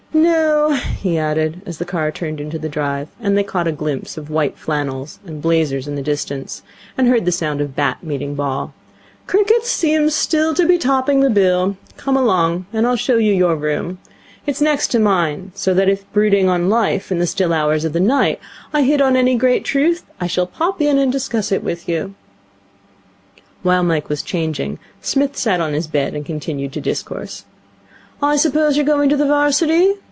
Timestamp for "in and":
20.81-21.09